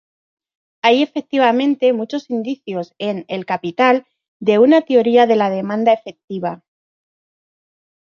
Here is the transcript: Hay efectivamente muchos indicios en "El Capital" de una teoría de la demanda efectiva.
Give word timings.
Hay 0.81 1.03
efectivamente 1.03 1.93
muchos 1.93 2.31
indicios 2.31 2.95
en 2.97 3.23
"El 3.27 3.45
Capital" 3.45 4.07
de 4.39 4.57
una 4.57 4.81
teoría 4.81 5.27
de 5.27 5.35
la 5.35 5.51
demanda 5.51 5.93
efectiva. 5.93 6.63